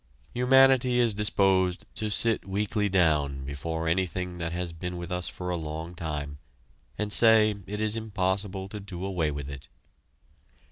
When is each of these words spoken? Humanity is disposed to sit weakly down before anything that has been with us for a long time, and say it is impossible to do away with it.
Humanity 0.33 0.97
is 0.97 1.13
disposed 1.13 1.85
to 1.93 2.09
sit 2.09 2.43
weakly 2.47 2.89
down 2.89 3.45
before 3.45 3.87
anything 3.87 4.39
that 4.39 4.51
has 4.51 4.73
been 4.73 4.97
with 4.97 5.11
us 5.11 5.27
for 5.27 5.51
a 5.51 5.55
long 5.55 5.93
time, 5.93 6.39
and 6.97 7.13
say 7.13 7.55
it 7.67 7.79
is 7.79 7.95
impossible 7.95 8.67
to 8.69 8.79
do 8.79 9.05
away 9.05 9.29
with 9.29 9.47
it. 9.47 9.67